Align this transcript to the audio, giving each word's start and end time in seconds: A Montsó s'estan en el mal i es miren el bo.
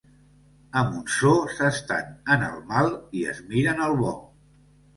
A 0.79 0.81
Montsó 0.87 1.33
s'estan 1.59 2.09
en 2.37 2.47
el 2.47 2.57
mal 2.73 2.91
i 3.21 3.25
es 3.35 3.45
miren 3.53 3.87
el 3.91 3.97
bo. 4.05 4.19